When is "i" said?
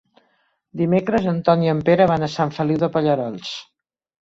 1.67-1.71